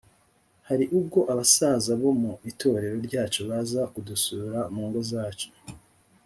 [0.67, 5.49] hari ubwo abasaza bo mu itorero ryacu baza kudusura mu ngo zacu.